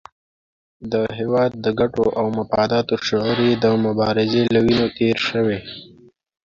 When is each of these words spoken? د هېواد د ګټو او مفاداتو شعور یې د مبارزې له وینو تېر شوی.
د 0.91 0.93
هېواد 1.17 1.51
د 1.65 1.67
ګټو 1.79 2.05
او 2.19 2.25
مفاداتو 2.37 2.93
شعور 3.07 3.37
یې 3.47 3.53
د 3.63 3.65
مبارزې 3.85 4.43
له 4.53 4.59
وینو 4.65 4.87
تېر 4.97 5.17
شوی. 5.29 5.59